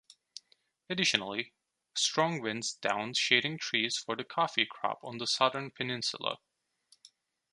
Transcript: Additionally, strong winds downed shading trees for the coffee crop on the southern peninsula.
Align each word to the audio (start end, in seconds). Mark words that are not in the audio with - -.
Additionally, 0.89 1.53
strong 1.93 2.41
winds 2.41 2.73
downed 2.73 3.15
shading 3.17 3.59
trees 3.59 3.99
for 3.99 4.15
the 4.15 4.23
coffee 4.23 4.65
crop 4.65 4.97
on 5.03 5.19
the 5.19 5.27
southern 5.27 5.69
peninsula. 5.69 6.39